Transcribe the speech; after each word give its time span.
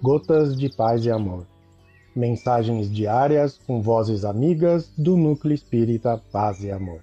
Gotas 0.00 0.56
de 0.56 0.68
Paz 0.68 1.04
e 1.04 1.10
Amor. 1.10 1.44
Mensagens 2.14 2.88
diárias 2.88 3.58
com 3.66 3.82
vozes 3.82 4.24
amigas 4.24 4.92
do 4.96 5.16
Núcleo 5.16 5.52
Espírita 5.52 6.22
Paz 6.30 6.62
e 6.62 6.70
Amor. 6.70 7.00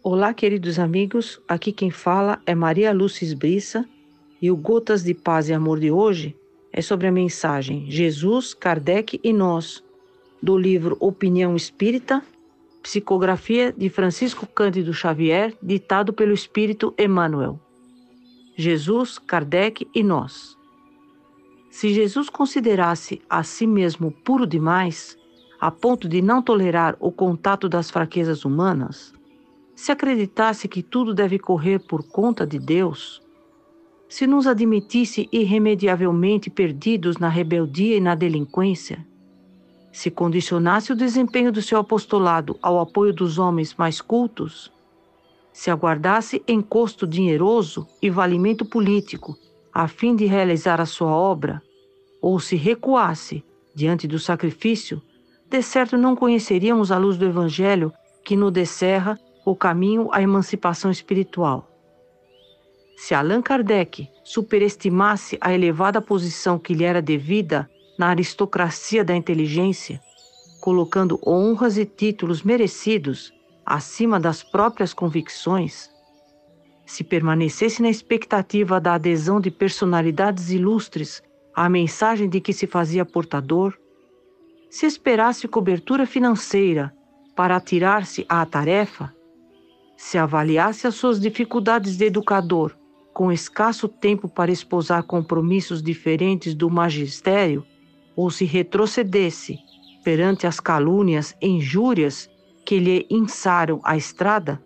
Olá, 0.00 0.32
queridos 0.32 0.78
amigos. 0.78 1.40
Aqui 1.48 1.72
quem 1.72 1.90
fala 1.90 2.40
é 2.46 2.54
Maria 2.54 2.92
Lúcia 2.92 3.36
Brissa 3.36 3.84
e 4.40 4.48
o 4.48 4.56
Gotas 4.56 5.02
de 5.02 5.12
Paz 5.12 5.48
e 5.48 5.52
Amor 5.52 5.80
de 5.80 5.90
hoje 5.90 6.36
é 6.72 6.80
sobre 6.80 7.08
a 7.08 7.12
mensagem 7.12 7.90
Jesus, 7.90 8.54
Kardec 8.54 9.18
e 9.24 9.32
Nós, 9.32 9.82
do 10.42 10.56
livro 10.56 10.96
Opinião 11.00 11.54
Espírita, 11.54 12.22
psicografia 12.82 13.72
de 13.72 13.88
Francisco 13.88 14.46
Cândido 14.46 14.92
Xavier, 14.92 15.56
ditado 15.62 16.12
pelo 16.12 16.32
Espírito 16.32 16.94
Emmanuel. 16.98 17.60
Jesus, 18.56 19.18
Kardec 19.18 19.86
e 19.94 20.02
Nós. 20.02 20.56
Se 21.70 21.92
Jesus 21.92 22.28
considerasse 22.28 23.22
a 23.28 23.42
si 23.42 23.66
mesmo 23.66 24.10
puro 24.10 24.46
demais, 24.46 25.16
a 25.60 25.70
ponto 25.70 26.08
de 26.08 26.22
não 26.22 26.42
tolerar 26.42 26.96
o 26.98 27.12
contato 27.12 27.68
das 27.68 27.90
fraquezas 27.90 28.44
humanas, 28.44 29.12
se 29.74 29.92
acreditasse 29.92 30.66
que 30.66 30.82
tudo 30.82 31.14
deve 31.14 31.38
correr 31.38 31.78
por 31.78 32.02
conta 32.02 32.46
de 32.46 32.58
Deus, 32.58 33.22
se 34.08 34.26
nos 34.26 34.46
admitisse 34.46 35.28
irremediavelmente 35.30 36.50
perdidos 36.50 37.18
na 37.18 37.28
rebeldia 37.28 37.96
e 37.96 38.00
na 38.00 38.14
delinquência, 38.14 39.06
se 39.92 40.10
condicionasse 40.10 40.92
o 40.92 40.96
desempenho 40.96 41.50
do 41.50 41.60
seu 41.60 41.78
apostolado 41.78 42.58
ao 42.62 42.78
apoio 42.78 43.12
dos 43.12 43.38
homens 43.38 43.74
mais 43.74 44.00
cultos, 44.00 44.72
se 45.52 45.70
aguardasse 45.70 46.42
encosto 46.46 47.06
dinheroso 47.06 47.86
e 48.00 48.08
valimento 48.08 48.64
político 48.64 49.36
a 49.72 49.88
fim 49.88 50.14
de 50.14 50.26
realizar 50.26 50.80
a 50.80 50.86
sua 50.86 51.10
obra, 51.10 51.62
ou 52.20 52.38
se 52.38 52.56
recuasse 52.56 53.44
diante 53.74 54.06
do 54.06 54.18
sacrifício, 54.18 55.00
de 55.48 55.62
certo 55.62 55.96
não 55.96 56.14
conheceríamos 56.14 56.92
a 56.92 56.98
luz 56.98 57.16
do 57.16 57.24
Evangelho 57.24 57.92
que 58.24 58.36
nos 58.36 58.52
descerra 58.52 59.18
o 59.44 59.56
caminho 59.56 60.08
à 60.12 60.22
emancipação 60.22 60.90
espiritual. 60.90 61.68
Se 62.96 63.14
Allan 63.14 63.40
Kardec 63.42 64.08
superestimasse 64.22 65.38
a 65.40 65.52
elevada 65.52 66.00
posição 66.02 66.58
que 66.58 66.74
lhe 66.74 66.84
era 66.84 67.00
devida 67.00 67.68
na 68.00 68.08
aristocracia 68.08 69.04
da 69.04 69.14
inteligência, 69.14 70.00
colocando 70.58 71.20
honras 71.22 71.76
e 71.76 71.84
títulos 71.84 72.42
merecidos 72.42 73.30
acima 73.64 74.18
das 74.18 74.42
próprias 74.42 74.94
convicções, 74.94 75.90
se 76.86 77.04
permanecesse 77.04 77.82
na 77.82 77.90
expectativa 77.90 78.80
da 78.80 78.94
adesão 78.94 79.38
de 79.38 79.50
personalidades 79.50 80.50
ilustres 80.50 81.22
à 81.54 81.68
mensagem 81.68 82.26
de 82.26 82.40
que 82.40 82.54
se 82.54 82.66
fazia 82.66 83.04
portador, 83.04 83.78
se 84.70 84.86
esperasse 84.86 85.46
cobertura 85.46 86.06
financeira 86.06 86.94
para 87.36 87.54
atirar-se 87.54 88.24
à 88.30 88.46
tarefa, 88.46 89.14
se 89.94 90.16
avaliasse 90.16 90.86
as 90.86 90.94
suas 90.94 91.20
dificuldades 91.20 91.98
de 91.98 92.06
educador 92.06 92.74
com 93.12 93.30
escasso 93.30 93.86
tempo 93.88 94.26
para 94.26 94.50
esposar 94.50 95.02
compromissos 95.02 95.82
diferentes 95.82 96.54
do 96.54 96.70
magistério, 96.70 97.62
ou 98.20 98.30
se 98.30 98.44
retrocedesse 98.44 99.58
perante 100.04 100.46
as 100.46 100.60
calúnias 100.60 101.34
e 101.40 101.48
injúrias 101.48 102.28
que 102.66 102.78
lhe 102.78 103.06
inçaram 103.08 103.80
a 103.82 103.96
estrada, 103.96 104.62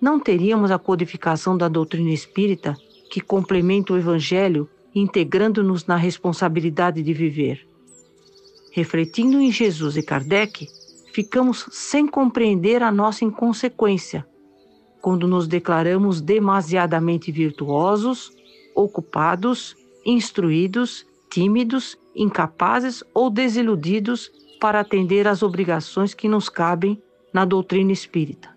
não 0.00 0.18
teríamos 0.18 0.70
a 0.70 0.78
codificação 0.78 1.54
da 1.54 1.68
doutrina 1.68 2.12
espírita 2.12 2.74
que 3.10 3.20
complementa 3.20 3.92
o 3.92 3.98
Evangelho, 3.98 4.66
integrando-nos 4.94 5.84
na 5.84 5.96
responsabilidade 5.96 7.02
de 7.02 7.12
viver. 7.12 7.68
Refletindo 8.72 9.38
em 9.38 9.52
Jesus 9.52 9.98
e 9.98 10.02
Kardec, 10.02 10.66
ficamos 11.12 11.68
sem 11.72 12.06
compreender 12.06 12.82
a 12.82 12.90
nossa 12.90 13.22
inconsequência 13.22 14.26
quando 15.02 15.28
nos 15.28 15.46
declaramos 15.46 16.22
demasiadamente 16.22 17.30
virtuosos, 17.30 18.32
ocupados, 18.74 19.76
instruídos, 20.06 21.06
tímidos, 21.28 21.98
incapazes 22.14 23.02
ou 23.12 23.30
desiludidos 23.30 24.30
para 24.60 24.80
atender 24.80 25.26
às 25.26 25.42
obrigações 25.42 26.14
que 26.14 26.28
nos 26.28 26.48
cabem 26.48 27.00
na 27.32 27.44
doutrina 27.44 27.92
espírita. 27.92 28.48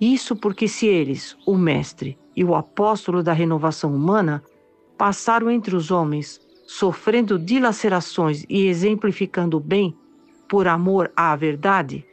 Isso 0.00 0.36
porque, 0.36 0.68
se 0.68 0.86
eles, 0.86 1.36
o 1.46 1.56
Mestre 1.56 2.18
e 2.34 2.44
o 2.44 2.54
apóstolo 2.54 3.22
da 3.22 3.32
renovação 3.32 3.94
humana, 3.94 4.42
passaram 4.98 5.50
entre 5.50 5.74
os 5.74 5.90
homens, 5.90 6.40
sofrendo 6.66 7.38
dilacerações 7.38 8.44
e 8.48 8.66
exemplificando 8.66 9.56
o 9.56 9.60
bem 9.60 9.96
por 10.48 10.68
amor 10.68 11.10
à 11.16 11.34
verdade, 11.34 12.04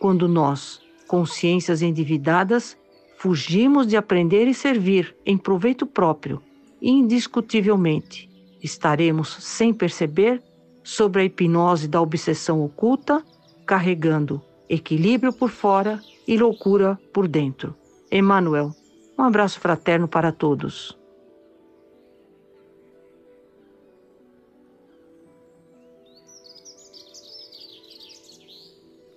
quando 0.00 0.26
nós, 0.26 0.80
consciências 1.06 1.82
endividadas, 1.82 2.76
Fugimos 3.20 3.88
de 3.88 3.96
aprender 3.96 4.46
e 4.46 4.54
servir 4.54 5.12
em 5.26 5.36
proveito 5.36 5.84
próprio, 5.84 6.40
indiscutivelmente. 6.80 8.27
Estaremos, 8.62 9.36
sem 9.40 9.72
perceber, 9.72 10.42
sobre 10.82 11.22
a 11.22 11.24
hipnose 11.24 11.86
da 11.86 12.00
obsessão 12.00 12.64
oculta, 12.64 13.22
carregando 13.66 14.42
equilíbrio 14.68 15.32
por 15.32 15.50
fora 15.50 16.00
e 16.26 16.36
loucura 16.36 16.98
por 17.12 17.26
dentro. 17.26 17.74
Emmanuel, 18.10 18.74
um 19.18 19.22
abraço 19.22 19.60
fraterno 19.60 20.06
para 20.08 20.32
todos. 20.32 20.98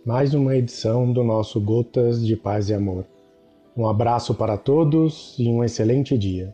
Mais 0.05 0.33
uma 0.33 0.55
edição 0.55 1.13
do 1.13 1.23
nosso 1.23 1.61
Gotas 1.61 2.25
de 2.25 2.35
Paz 2.35 2.69
e 2.69 2.73
Amor. 2.73 3.05
Um 3.77 3.87
abraço 3.87 4.33
para 4.33 4.57
todos 4.57 5.35
e 5.37 5.47
um 5.47 5.63
excelente 5.63 6.17
dia. 6.17 6.53